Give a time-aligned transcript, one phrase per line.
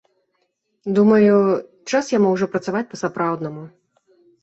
[0.99, 1.35] Думаю,
[1.89, 3.63] час яму ўжо працаваць па-сапраўднаму.